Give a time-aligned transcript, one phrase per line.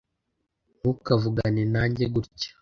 [0.77, 2.49] ntukavugane nanjye gutya